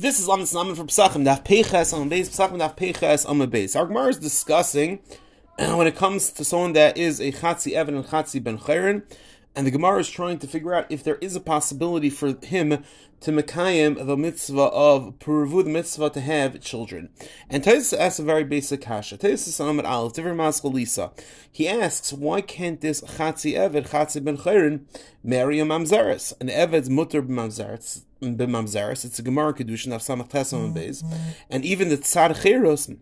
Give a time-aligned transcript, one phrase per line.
[0.00, 3.76] This is the Snaman for Pesachim, Daf Peches on base, Pesachim Daf Peches on base.
[3.76, 5.00] Our Gemara is discussing
[5.58, 9.02] when it comes to someone that is a Chatzi Evan and Chatzi Ben Chayrin,
[9.56, 12.84] and the Gemara is trying to figure out if there is a possibility for him
[13.20, 17.10] to Mekayim the mitzvah of Puravu, the mitzvah to have children.
[17.50, 19.18] And Taisus asks a very basic kasha.
[19.18, 21.10] Taisus Amid Aleph, different Lisa.
[21.50, 24.82] He asks, why can't this Chatzi Eved, Chatzi Ben Chayrin,
[25.22, 26.32] marry a Mamzeres?
[26.40, 29.04] An Eved's mutter b'Mamzeres.
[29.04, 31.04] It's a Gemara Kedushin of Samach Tesam and Beis.
[31.50, 32.96] And even the Tzad Cheros,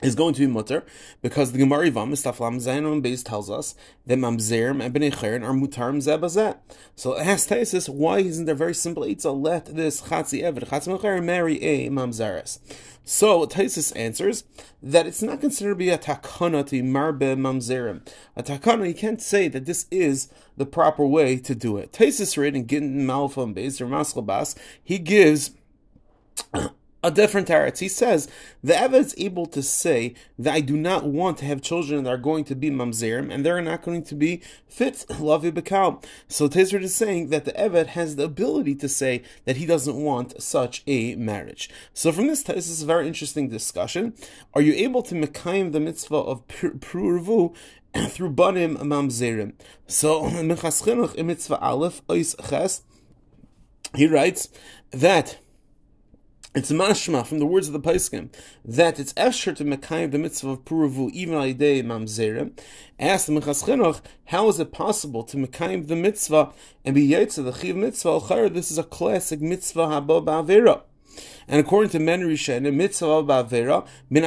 [0.00, 0.84] is going to be mutter
[1.20, 3.74] because the Gemara Yivam Mistaflam Zayin base tells us
[4.06, 6.58] that Mamzerim and Bnei Chayrin are mutar zebazet.
[6.96, 10.98] So it has Taisis, why isn't there very simple Eitzah let this Chatzi Eved, Chatzi
[11.00, 12.58] Chayrin marry a Mamzeres?
[13.04, 14.44] So Taisis answers
[14.82, 18.06] that it's not considered to be a takana to marbe mamzerim.
[18.36, 21.92] A takana, you can't say that this is the proper way to do it.
[21.92, 25.50] Taisis read in Gittin Malfa and Beis or Maskal he gives
[27.02, 27.78] a different teretz.
[27.78, 28.28] He says
[28.62, 32.10] the Eved is able to say that I do not want to have children that
[32.10, 36.04] are going to be mamzerim and they're not going to be fit lavi bekal.
[36.28, 39.96] So Tezrit is saying that the Eved has the ability to say that he doesn't
[39.96, 41.68] want such a marriage.
[41.92, 44.14] So from this, this is a very interesting discussion.
[44.54, 47.54] Are you able to mekayim the mitzvah of pruruvu
[48.08, 49.54] through banim mamzerim?
[49.86, 50.30] So
[51.24, 52.82] mitzvah aleph ois ches,
[53.94, 54.48] he writes
[54.92, 55.38] that
[56.54, 58.28] it's mashma from the words of the Paiskim
[58.62, 62.52] that it's esher to mekayim the mitzvah of puravu even al yidei mamzerim.
[63.00, 66.52] Ask the Minchas Chinuch, how is it possible to mekayim the mitzvah
[66.84, 68.50] and be yetzer the chiv mitzvah?
[68.52, 70.82] This is a classic mitzvah haba ba'avera.
[71.48, 74.24] And according to Men Rishen, in mitzvah of ba'avera, min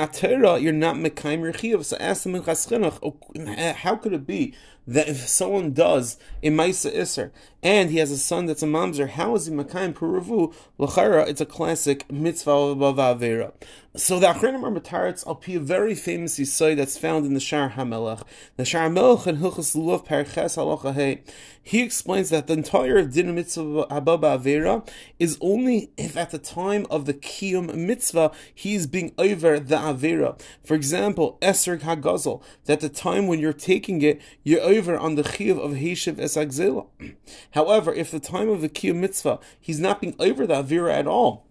[0.62, 1.86] you're not mekayim your chiv.
[1.86, 4.54] So ask the Minchas Chinuch, oh, how could it be
[4.88, 7.32] that if someone does a Maisa Isser
[7.64, 10.54] and he has a son that's a mamzer, how is he Makayim Puravu?
[10.78, 13.52] L'chara, it's a classic mitzvah of Avera.
[13.96, 17.72] So the Achrenim are Mataritz al a very famous Yisai that's found in the Shar
[17.72, 18.24] HaMelech.
[18.58, 21.22] The Shar HaMelech and Hilchas Lulav Periches Halochahei.
[21.64, 24.88] He explains that the entire Din Mitzvah Ababa Avera
[25.18, 29.76] is only if at the time of the Kiyum Mitzvah he is being over the
[29.76, 30.40] Avera.
[30.64, 35.24] For example, Esrog HaGazel, that the time when you're taking it, you're over on the
[35.24, 36.88] Chiyav of Heshiv Esagzela.
[37.52, 41.08] However, if the time of the Kiyum Mitzvah he's not being over the Avera at
[41.08, 41.46] all,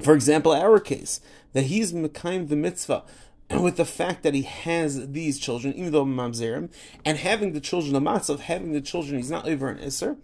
[0.00, 1.20] for example, our case,
[1.52, 3.04] that he's Mekayim the Mitzvah,
[3.50, 6.70] with the fact that he has these children, even though mamzerim,
[7.04, 10.16] and having the children, of having the children, he's not over an iser,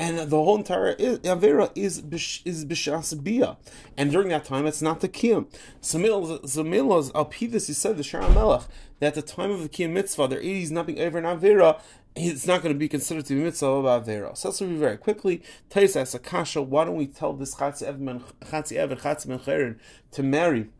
[0.00, 1.98] and the whole entire avera is
[2.46, 3.58] is b'shas bia,
[3.98, 5.46] and during that time it's not the kiyum.
[5.82, 8.66] So milos al pivus he said the Shar HaMelech
[9.00, 11.78] that at the time of the kiyum mitzvah there is nothing over an avera.
[12.16, 14.34] It's not going to be considered to be mitzvah of avera.
[14.38, 15.42] So let's review very quickly.
[15.68, 19.78] Tais asks Akasha, why don't we tell this chatzi evan chatzi evan chatzi
[20.12, 20.70] to marry?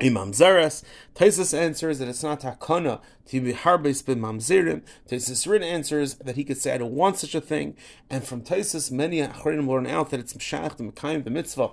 [0.00, 0.84] Imam Zaras.
[1.14, 4.82] Taisus answers that it's not takana to be harbis bin mamzirim.
[5.08, 7.76] Taisus Rin answers that he could say, I don't want such a thing.
[8.08, 11.70] And from Taisus, many acharim learn out that it's mshach, the mekayim, the mitzvah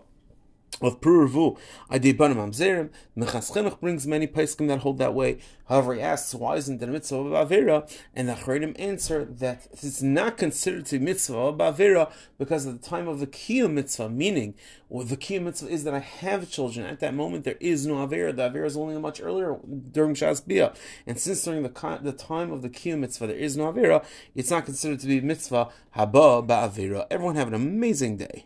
[0.81, 1.57] of Puravu,
[1.89, 2.89] Adibanim Amzerim.
[3.17, 5.39] Minchas Chinuch brings many Paiskim that hold that way.
[5.67, 7.91] However, he asks, why isn't a mitzvah of Avera?
[8.13, 12.81] And the Achredim answer that it's not considered to be mitzvah of Avera because at
[12.81, 14.53] the time of the Kiyum mitzvah, meaning
[14.89, 16.85] well, the Kiyum mitzvah is that I have children.
[16.85, 18.35] At that moment, there is no Avera.
[18.35, 19.57] The Avera is only much earlier
[19.91, 20.73] during Shas Bia.
[21.07, 24.51] And since during the, the time of the Kiyum mitzvah, there is no Avera, it's
[24.51, 27.07] not considered to be mitzvah haba ba'avera.
[27.09, 28.45] Everyone have an amazing day.